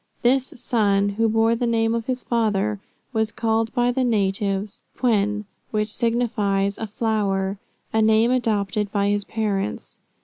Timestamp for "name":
1.67-1.93, 8.01-8.31